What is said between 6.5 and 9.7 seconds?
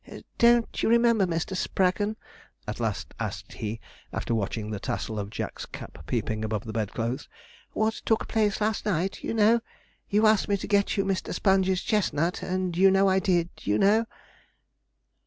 the bedclothes, 'what took place last night, you know?